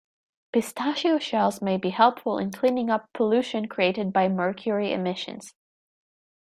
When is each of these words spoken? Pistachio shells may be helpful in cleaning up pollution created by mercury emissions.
Pistachio 0.51 1.19
shells 1.19 1.61
may 1.61 1.77
be 1.77 1.91
helpful 1.91 2.39
in 2.39 2.49
cleaning 2.49 2.89
up 2.89 3.07
pollution 3.13 3.67
created 3.67 4.11
by 4.11 4.27
mercury 4.27 4.91
emissions. 4.91 5.53